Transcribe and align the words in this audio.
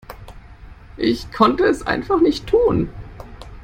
Ich 0.97 1.31
konnte 1.31 1.65
es 1.65 1.85
einfach 1.85 2.21
nicht 2.21 2.47
tun. 2.47 2.89